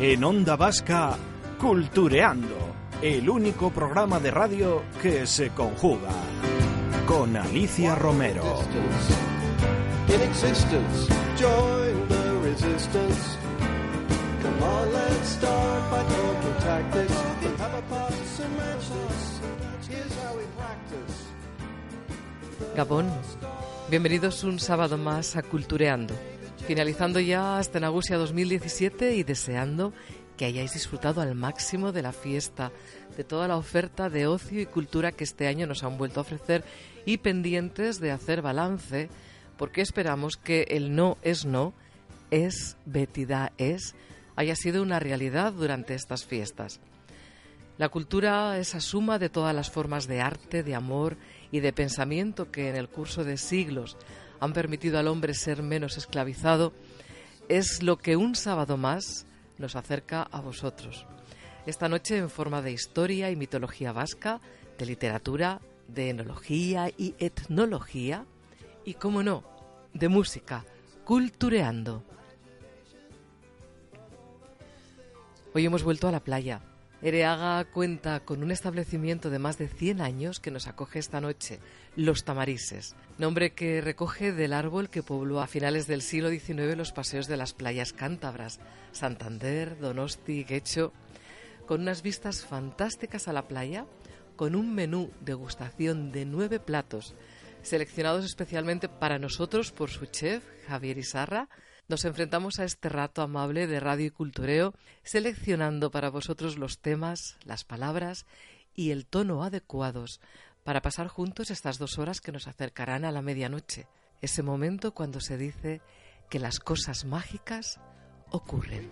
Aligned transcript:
En 0.00 0.24
Onda 0.24 0.56
Vasca, 0.56 1.16
Cultureando, 1.56 2.74
el 3.00 3.30
único 3.30 3.70
programa 3.70 4.18
de 4.18 4.32
radio 4.32 4.82
que 5.00 5.24
se 5.24 5.50
conjuga. 5.50 6.10
Con 7.06 7.36
Alicia 7.36 7.94
Romero. 7.94 8.42
Gabón, 22.74 23.08
bienvenidos 23.88 24.42
un 24.42 24.58
sábado 24.58 24.98
más 24.98 25.36
a 25.36 25.42
Cultureando. 25.44 26.33
Finalizando 26.66 27.20
ya 27.20 27.58
hasta 27.58 27.78
Nagusia 27.78 28.16
2017 28.16 29.16
y 29.16 29.22
deseando 29.22 29.92
que 30.38 30.46
hayáis 30.46 30.72
disfrutado 30.72 31.20
al 31.20 31.34
máximo 31.34 31.92
de 31.92 32.00
la 32.00 32.12
fiesta, 32.12 32.72
de 33.18 33.22
toda 33.22 33.48
la 33.48 33.58
oferta 33.58 34.08
de 34.08 34.26
ocio 34.26 34.62
y 34.62 34.66
cultura 34.66 35.12
que 35.12 35.24
este 35.24 35.46
año 35.46 35.66
nos 35.66 35.84
han 35.84 35.98
vuelto 35.98 36.20
a 36.20 36.22
ofrecer 36.22 36.64
y 37.04 37.18
pendientes 37.18 38.00
de 38.00 38.12
hacer 38.12 38.40
balance, 38.40 39.10
porque 39.58 39.82
esperamos 39.82 40.38
que 40.38 40.62
el 40.70 40.96
no 40.96 41.18
es 41.20 41.44
no, 41.44 41.74
es 42.30 42.78
betida 42.86 43.52
es, 43.58 43.94
haya 44.34 44.56
sido 44.56 44.82
una 44.82 45.00
realidad 45.00 45.52
durante 45.52 45.94
estas 45.94 46.24
fiestas. 46.24 46.80
La 47.76 47.90
cultura, 47.90 48.58
esa 48.58 48.80
suma 48.80 49.18
de 49.18 49.28
todas 49.28 49.54
las 49.54 49.70
formas 49.70 50.06
de 50.06 50.22
arte, 50.22 50.62
de 50.62 50.74
amor 50.74 51.18
y 51.52 51.60
de 51.60 51.74
pensamiento 51.74 52.50
que 52.50 52.70
en 52.70 52.76
el 52.76 52.88
curso 52.88 53.22
de 53.22 53.36
siglos 53.36 53.98
han 54.44 54.52
permitido 54.52 54.98
al 54.98 55.08
hombre 55.08 55.32
ser 55.32 55.62
menos 55.62 55.96
esclavizado, 55.96 56.74
es 57.48 57.82
lo 57.82 57.96
que 57.96 58.16
un 58.16 58.36
sábado 58.36 58.76
más 58.76 59.26
nos 59.56 59.74
acerca 59.74 60.22
a 60.22 60.40
vosotros. 60.40 61.06
Esta 61.64 61.88
noche 61.88 62.18
en 62.18 62.28
forma 62.28 62.60
de 62.60 62.72
historia 62.72 63.30
y 63.30 63.36
mitología 63.36 63.92
vasca, 63.92 64.40
de 64.78 64.84
literatura, 64.84 65.60
de 65.88 66.10
enología 66.10 66.90
y 66.98 67.14
etnología, 67.18 68.26
y, 68.84 68.94
como 68.94 69.22
no, 69.22 69.44
de 69.94 70.08
música, 70.08 70.64
cultureando. 71.04 72.02
Hoy 75.54 75.64
hemos 75.64 75.82
vuelto 75.82 76.06
a 76.06 76.12
la 76.12 76.20
playa. 76.20 76.60
Ereaga 77.04 77.62
cuenta 77.66 78.20
con 78.20 78.42
un 78.42 78.50
establecimiento 78.50 79.28
de 79.28 79.38
más 79.38 79.58
de 79.58 79.68
100 79.68 80.00
años 80.00 80.40
que 80.40 80.50
nos 80.50 80.66
acoge 80.66 80.98
esta 80.98 81.20
noche, 81.20 81.60
Los 81.96 82.24
Tamarises, 82.24 82.96
nombre 83.18 83.52
que 83.52 83.82
recoge 83.82 84.32
del 84.32 84.54
árbol 84.54 84.88
que 84.88 85.02
pobló 85.02 85.42
a 85.42 85.46
finales 85.46 85.86
del 85.86 86.00
siglo 86.00 86.30
XIX 86.30 86.78
los 86.78 86.92
paseos 86.92 87.26
de 87.26 87.36
las 87.36 87.52
playas 87.52 87.92
cántabras, 87.92 88.58
Santander, 88.92 89.78
Donosti, 89.78 90.44
Guecho, 90.44 90.94
con 91.66 91.82
unas 91.82 92.00
vistas 92.00 92.46
fantásticas 92.46 93.28
a 93.28 93.34
la 93.34 93.48
playa, 93.48 93.84
con 94.34 94.56
un 94.56 94.74
menú 94.74 95.10
degustación 95.20 96.10
de 96.10 96.24
nueve 96.24 96.58
platos, 96.58 97.14
seleccionados 97.60 98.24
especialmente 98.24 98.88
para 98.88 99.18
nosotros 99.18 99.72
por 99.72 99.90
su 99.90 100.06
chef, 100.06 100.42
Javier 100.66 100.96
Isarra, 100.96 101.50
nos 101.88 102.04
enfrentamos 102.04 102.58
a 102.58 102.64
este 102.64 102.88
rato 102.88 103.22
amable 103.22 103.66
de 103.66 103.80
radio 103.80 104.06
y 104.06 104.10
cultureo, 104.10 104.74
seleccionando 105.02 105.90
para 105.90 106.10
vosotros 106.10 106.56
los 106.56 106.78
temas, 106.78 107.36
las 107.44 107.64
palabras 107.64 108.26
y 108.74 108.90
el 108.90 109.06
tono 109.06 109.42
adecuados 109.42 110.20
para 110.64 110.80
pasar 110.80 111.08
juntos 111.08 111.50
estas 111.50 111.78
dos 111.78 111.98
horas 111.98 112.20
que 112.20 112.32
nos 112.32 112.48
acercarán 112.48 113.04
a 113.04 113.12
la 113.12 113.22
medianoche, 113.22 113.86
ese 114.22 114.42
momento 114.42 114.94
cuando 114.94 115.20
se 115.20 115.36
dice 115.36 115.82
que 116.30 116.38
las 116.38 116.58
cosas 116.58 117.04
mágicas 117.04 117.78
ocurren. 118.30 118.90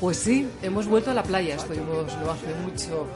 Pues 0.00 0.16
sí, 0.18 0.48
hemos 0.62 0.86
vuelto 0.86 1.10
a 1.10 1.14
la 1.14 1.22
playa. 1.22 1.54
Estuvimos 1.54 2.16
no 2.18 2.30
hace 2.30 2.54
mucho 2.56 3.06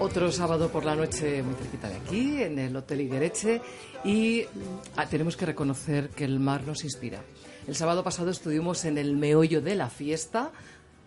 otro 0.00 0.32
sábado 0.32 0.68
por 0.70 0.84
la 0.84 0.96
noche 0.96 1.42
muy 1.42 1.54
cerquita 1.54 1.88
de 1.88 1.96
aquí, 1.96 2.42
en 2.42 2.58
el 2.58 2.74
Hotel 2.76 3.02
Iguereche, 3.02 3.60
y 4.04 4.44
ah, 4.96 5.06
tenemos 5.06 5.36
que 5.36 5.46
reconocer 5.46 6.08
que 6.10 6.24
el 6.24 6.40
mar 6.40 6.62
nos 6.66 6.84
inspira. 6.84 7.20
El 7.66 7.74
sábado 7.74 8.02
pasado 8.02 8.30
estuvimos 8.30 8.84
en 8.84 8.98
el 8.98 9.16
meollo 9.16 9.60
de 9.60 9.74
la 9.76 9.90
fiesta, 9.90 10.50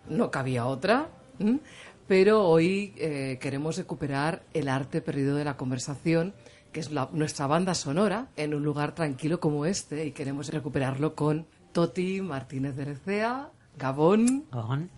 no 0.08 0.30
cabía 0.30 0.66
otra, 0.66 1.08
¿m? 1.38 1.58
pero 2.06 2.44
hoy 2.46 2.92
eh, 2.96 3.38
queremos 3.40 3.76
recuperar 3.76 4.42
el 4.54 4.68
arte 4.68 5.00
perdido 5.00 5.34
de 5.36 5.44
la 5.44 5.56
conversación, 5.56 6.32
que 6.72 6.80
es 6.80 6.90
la- 6.92 7.08
nuestra 7.12 7.46
banda 7.46 7.74
sonora, 7.74 8.28
en 8.36 8.54
un 8.54 8.62
lugar 8.62 8.94
tranquilo 8.94 9.40
como 9.40 9.66
este, 9.66 10.06
y 10.06 10.12
queremos 10.12 10.48
recuperarlo 10.48 11.14
con 11.14 11.46
Toti 11.72 12.20
Martínez 12.20 12.76
de 12.76 12.84
Recea, 12.84 13.50
Gabón, 13.76 14.44
Gabón. 14.52 14.90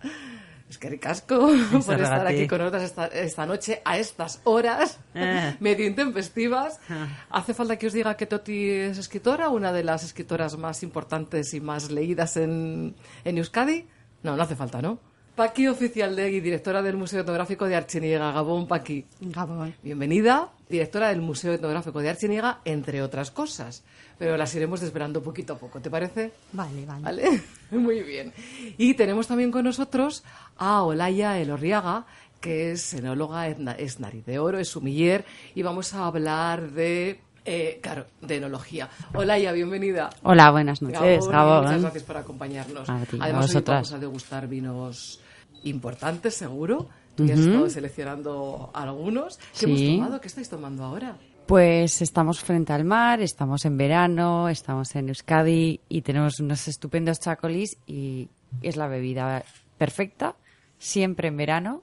Es 0.69 0.77
que 0.77 0.89
ricasco 0.89 1.37
por 1.85 2.01
estar 2.01 2.27
aquí 2.27 2.47
con 2.47 2.59
nosotros 2.59 2.83
esta, 2.83 3.07
esta 3.07 3.45
noche 3.45 3.81
a 3.85 3.97
estas 3.97 4.41
horas 4.43 4.99
Eh. 5.13 5.55
medio 5.59 5.85
intempestivas. 5.85 6.79
Ah. 6.89 7.07
¿Hace 7.29 7.53
falta 7.53 7.77
que 7.77 7.87
os 7.87 7.93
diga 7.93 8.15
que 8.15 8.25
Toti 8.25 8.69
es 8.69 8.97
escritora, 8.97 9.49
una 9.49 9.71
de 9.71 9.83
las 9.83 10.03
escritoras 10.03 10.57
más 10.57 10.83
importantes 10.83 11.53
y 11.53 11.61
más 11.61 11.89
leídas 11.91 12.37
en, 12.37 12.95
en 13.23 13.37
Euskadi? 13.37 13.87
No, 14.23 14.35
no 14.35 14.43
hace 14.43 14.55
falta, 14.55 14.81
¿no? 14.81 14.99
Paqui 15.37 15.67
Oficial 15.67 16.15
de 16.15 16.29
directora 16.41 16.81
del 16.81 16.97
Museo 16.97 17.21
Etnográfico 17.21 17.65
de 17.67 17.75
Archiniega. 17.75 18.31
Gabón, 18.31 18.67
Paqui. 18.67 19.05
Gabón. 19.21 19.75
Bienvenida, 19.83 20.49
directora 20.67 21.09
del 21.09 21.21
Museo 21.21 21.53
Etnográfico 21.53 21.99
de 22.01 22.09
Archiniega, 22.09 22.59
entre 22.65 23.03
otras 23.03 23.29
cosas. 23.29 23.83
Pero 24.17 24.35
las 24.35 24.55
iremos 24.55 24.81
desvelando 24.81 25.21
poquito 25.21 25.53
a 25.53 25.57
poco, 25.59 25.79
¿te 25.79 25.91
parece? 25.91 26.31
Vale, 26.53 26.87
vale. 26.87 27.03
¿Vale? 27.03 27.41
Muy 27.71 28.01
bien. 28.01 28.33
Y 28.79 28.95
tenemos 28.95 29.27
también 29.27 29.51
con 29.51 29.63
nosotros 29.63 30.23
a 30.57 30.81
Olaya 30.81 31.37
Elorriaga, 31.37 32.07
que 32.41 32.71
es 32.71 32.95
enóloga, 32.95 33.47
es, 33.47 33.59
na- 33.59 33.73
es 33.73 33.99
nariz 33.99 34.25
de 34.25 34.39
oro, 34.39 34.57
es 34.57 34.69
sumiller, 34.69 35.23
y 35.53 35.61
vamos 35.61 35.93
a 35.93 36.07
hablar 36.07 36.71
de, 36.71 37.19
eh, 37.45 37.79
claro, 37.83 38.07
de 38.21 38.37
enología. 38.37 38.89
Olaya, 39.13 39.51
bienvenida. 39.51 40.09
Hola, 40.23 40.49
buenas 40.49 40.81
noches, 40.81 41.27
Gabón, 41.27 41.31
Gabón. 41.31 41.65
Muchas 41.65 41.81
gracias 41.83 42.03
por 42.05 42.17
acompañarnos. 42.17 42.89
A 42.89 43.05
ti, 43.05 43.17
a 43.19 43.23
Además, 43.25 43.45
hoy 43.45 43.53
vosotras. 43.53 43.75
vamos 43.75 43.93
a 43.93 43.99
degustar 43.99 44.47
vinos 44.47 45.21
importantes, 45.63 46.35
seguro. 46.35 46.87
Tú 47.15 47.25
ya 47.25 47.33
has 47.33 47.39
estado 47.39 47.69
seleccionando 47.69 48.69
algunos. 48.73 49.39
¿Qué 49.59 49.65
hemos 49.65 49.79
Sí. 49.79 49.95
tomado? 49.97 50.21
¿Qué 50.21 50.27
estáis 50.27 50.49
tomando 50.49 50.83
ahora? 50.83 51.17
Pues 51.47 52.01
estamos 52.01 52.41
frente 52.41 52.73
al 52.73 52.83
mar, 52.83 53.21
estamos 53.21 53.65
en 53.65 53.77
verano, 53.77 54.49
estamos 54.49 54.93
en 54.95 55.07
Euskadi 55.07 55.79
y 55.89 56.01
tenemos 56.01 56.39
unos 56.39 56.67
estupendos 56.67 57.19
chacolis 57.19 57.77
y 57.87 58.27
es 58.61 58.75
la 58.75 58.87
bebida 58.87 59.43
perfecta, 59.77 60.35
siempre 60.77 61.29
en 61.29 61.37
verano, 61.37 61.81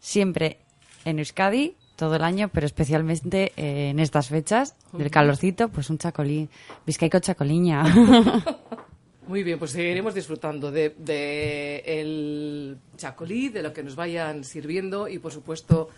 siempre 0.00 0.58
en 1.04 1.20
Euskadi, 1.20 1.76
todo 1.94 2.16
el 2.16 2.24
año, 2.24 2.50
pero 2.52 2.66
especialmente 2.66 3.52
eh, 3.56 3.90
en 3.90 4.00
estas 4.00 4.28
fechas 4.28 4.74
del 4.92 5.10
calorcito, 5.10 5.68
pues 5.68 5.88
un 5.88 5.98
chacolí, 5.98 6.48
Vizcaico 6.84 7.20
chacoliña. 7.20 7.84
Muy 9.36 9.42
bien, 9.42 9.58
pues 9.58 9.72
seguiremos 9.72 10.14
disfrutando 10.14 10.72
de, 10.72 11.82
el 11.84 12.78
chacolí, 12.96 13.50
de 13.50 13.62
lo 13.62 13.70
que 13.70 13.82
nos 13.82 13.94
vayan 13.94 14.44
sirviendo 14.44 15.08
y, 15.08 15.18
por 15.18 15.30
supuesto, 15.30 15.90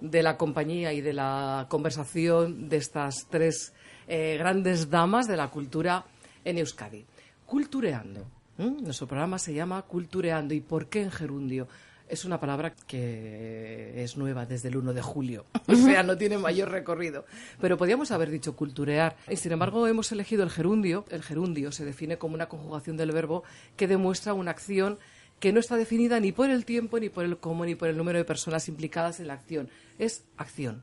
de 0.00 0.22
la 0.22 0.38
compañía 0.38 0.94
y 0.94 1.02
de 1.02 1.12
la 1.12 1.66
conversación 1.68 2.70
de 2.70 2.78
estas 2.78 3.26
tres 3.28 3.74
eh, 4.08 4.36
grandes 4.38 4.88
damas 4.88 5.28
de 5.28 5.36
la 5.36 5.50
cultura 5.50 6.06
en 6.42 6.56
Euskadi. 6.56 7.04
Cultureando. 7.44 8.24
Nuestro 8.56 9.06
programa 9.06 9.38
se 9.38 9.52
llama 9.52 9.82
Cultureando. 9.82 10.54
¿Y 10.54 10.62
por 10.62 10.88
qué 10.88 11.02
en 11.02 11.10
gerundio? 11.10 11.68
Es 12.08 12.24
una 12.24 12.38
palabra 12.38 12.74
que 12.86 14.02
es 14.02 14.16
nueva 14.16 14.46
desde 14.46 14.68
el 14.68 14.76
1 14.76 14.92
de 14.94 15.02
julio, 15.02 15.46
o 15.66 15.74
sea, 15.74 16.02
no 16.02 16.16
tiene 16.16 16.38
mayor 16.38 16.70
recorrido. 16.70 17.24
Pero 17.60 17.76
podríamos 17.76 18.10
haber 18.10 18.30
dicho 18.30 18.54
culturear. 18.54 19.16
Y 19.28 19.36
sin 19.36 19.52
embargo, 19.52 19.86
hemos 19.88 20.12
elegido 20.12 20.42
el 20.44 20.50
gerundio. 20.50 21.04
El 21.10 21.22
gerundio 21.22 21.72
se 21.72 21.84
define 21.84 22.18
como 22.18 22.34
una 22.34 22.48
conjugación 22.48 22.96
del 22.96 23.12
verbo 23.12 23.42
que 23.76 23.88
demuestra 23.88 24.34
una 24.34 24.52
acción 24.52 24.98
que 25.40 25.52
no 25.52 25.60
está 25.60 25.76
definida 25.76 26.18
ni 26.20 26.32
por 26.32 26.50
el 26.50 26.64
tiempo, 26.64 26.98
ni 26.98 27.08
por 27.08 27.24
el 27.24 27.38
cómo, 27.38 27.66
ni 27.66 27.74
por 27.74 27.88
el 27.88 27.96
número 27.96 28.18
de 28.18 28.24
personas 28.24 28.68
implicadas 28.68 29.20
en 29.20 29.26
la 29.26 29.34
acción. 29.34 29.68
Es 29.98 30.24
acción. 30.36 30.82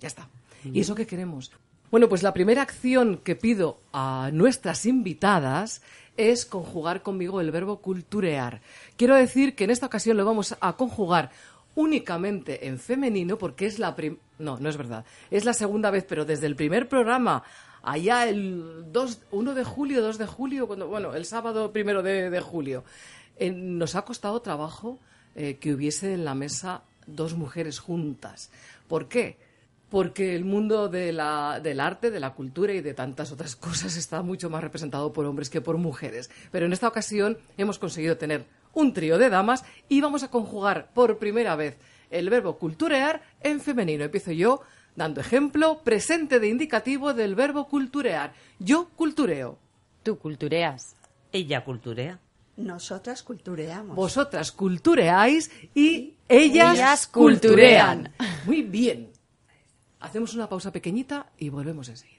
Ya 0.00 0.08
está. 0.08 0.28
¿Y 0.64 0.80
eso 0.80 0.94
qué 0.94 1.06
queremos? 1.06 1.50
Bueno, 1.90 2.08
pues 2.08 2.22
la 2.22 2.34
primera 2.34 2.60
acción 2.60 3.16
que 3.16 3.34
pido 3.34 3.80
a 3.92 4.28
nuestras 4.32 4.84
invitadas 4.84 5.80
es 6.18 6.44
conjugar 6.44 7.02
conmigo 7.02 7.40
el 7.40 7.50
verbo 7.50 7.80
culturear. 7.80 8.60
Quiero 8.96 9.14
decir 9.14 9.54
que 9.54 9.64
en 9.64 9.70
esta 9.70 9.86
ocasión 9.86 10.18
lo 10.18 10.26
vamos 10.26 10.54
a 10.60 10.76
conjugar 10.76 11.30
únicamente 11.74 12.66
en 12.66 12.78
femenino 12.78 13.38
porque 13.38 13.64
es 13.64 13.78
la 13.78 13.96
prim 13.96 14.18
no, 14.38 14.58
no 14.58 14.68
es 14.68 14.76
verdad. 14.76 15.06
Es 15.30 15.44
la 15.44 15.54
segunda 15.54 15.90
vez, 15.90 16.04
pero 16.06 16.24
desde 16.24 16.46
el 16.46 16.56
primer 16.56 16.88
programa 16.88 17.42
allá 17.82 18.28
el 18.28 18.92
2, 18.92 19.20
1 19.30 19.54
de 19.54 19.64
julio, 19.64 20.02
2 20.02 20.18
de 20.18 20.26
julio, 20.26 20.66
cuando, 20.66 20.88
bueno, 20.88 21.14
el 21.14 21.24
sábado 21.24 21.72
primero 21.72 22.02
de, 22.02 22.40
julio, 22.40 22.84
eh, 23.36 23.50
nos 23.50 23.94
ha 23.94 24.02
costado 24.02 24.42
trabajo 24.42 24.98
eh, 25.34 25.56
que 25.56 25.72
hubiese 25.72 26.12
en 26.12 26.24
la 26.24 26.34
mesa 26.34 26.82
dos 27.06 27.34
mujeres 27.34 27.78
juntas. 27.78 28.50
¿Por 28.86 29.08
qué? 29.08 29.38
Porque 29.90 30.34
el 30.36 30.44
mundo 30.44 30.88
de 30.88 31.12
la- 31.12 31.60
del 31.62 31.80
arte, 31.80 32.10
de 32.10 32.20
la 32.20 32.34
cultura 32.34 32.74
y 32.74 32.80
de 32.82 32.92
tantas 32.94 33.32
otras 33.32 33.56
cosas 33.56 33.96
está 33.96 34.22
mucho 34.22 34.50
más 34.50 34.62
representado 34.62 35.12
por 35.12 35.24
hombres 35.24 35.48
que 35.48 35.60
por 35.62 35.78
mujeres. 35.78 36.30
Pero 36.52 36.66
en 36.66 36.72
esta 36.72 36.88
ocasión 36.88 37.38
hemos 37.56 37.78
conseguido 37.78 38.16
tener 38.18 38.44
un 38.74 38.92
trío 38.92 39.16
de 39.18 39.30
damas 39.30 39.64
y 39.88 40.00
vamos 40.02 40.22
a 40.22 40.30
conjugar 40.30 40.90
por 40.92 41.18
primera 41.18 41.56
vez 41.56 41.78
el 42.10 42.28
verbo 42.28 42.58
culturear 42.58 43.22
en 43.40 43.60
femenino. 43.60 44.04
Empiezo 44.04 44.32
yo 44.32 44.60
dando 44.94 45.20
ejemplo 45.22 45.80
presente 45.84 46.38
de 46.38 46.48
indicativo 46.48 47.14
del 47.14 47.34
verbo 47.34 47.66
culturear. 47.68 48.34
Yo 48.58 48.88
cultureo. 48.94 49.58
Tú 50.02 50.18
cultureas. 50.18 50.96
Ella 51.32 51.64
culturea. 51.64 52.18
Nosotras 52.56 53.22
cultureamos. 53.22 53.94
Vosotras 53.96 54.52
cultureáis 54.52 55.50
y 55.74 56.14
ellas, 56.28 56.74
Ellas 56.76 57.06
culturean. 57.06 58.12
culturean. 58.18 58.44
Muy 58.46 58.62
bien. 58.62 59.10
Hacemos 60.00 60.34
una 60.34 60.48
pausa 60.48 60.70
pequeñita 60.70 61.26
y 61.38 61.48
volvemos 61.48 61.88
enseguida. 61.88 62.18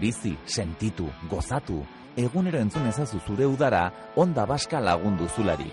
Bizi, 0.00 0.36
sentitu, 0.44 1.08
gozatu, 1.30 1.84
egunero 2.16 2.58
entzun 2.58 2.86
ezazu 2.86 3.20
zure 3.20 3.46
udara, 3.46 3.92
onda 4.16 4.46
baska 4.46 4.80
lagundu 4.80 5.28
zularik. 5.28 5.72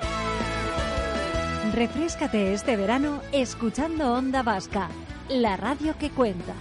Refrescate 1.74 2.54
este 2.54 2.76
verano 2.78 3.22
escuchando 3.32 4.14
Onda 4.14 4.42
Vasca, 4.42 4.90
la 5.30 5.56
radio 5.56 5.96
que 5.98 6.10
cuenta. 6.10 6.54